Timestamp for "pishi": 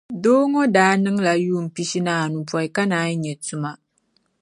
1.75-1.99